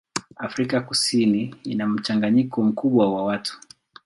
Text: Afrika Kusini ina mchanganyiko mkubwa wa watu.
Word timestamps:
Afrika 0.37 0.81
Kusini 0.81 1.55
ina 1.63 1.87
mchanganyiko 1.87 2.63
mkubwa 2.63 3.13
wa 3.15 3.23
watu. 3.25 3.61